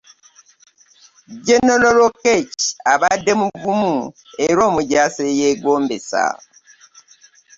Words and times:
General 1.45 1.93
Lokech 1.99 2.53
abadde 2.93 3.31
muvumu 3.41 3.93
era 4.47 4.61
omujaasi 4.69 5.21
eyeegombesa. 5.31 6.23